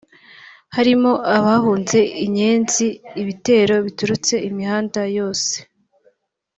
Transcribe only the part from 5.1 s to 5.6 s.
yose